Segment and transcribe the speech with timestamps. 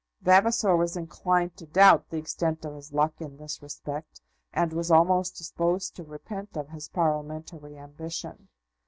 [0.21, 4.19] Vavasor was inclined to doubt the extent of his luck in this respect,
[4.51, 8.47] and was almost disposed to repent of his Parliamentary ambition.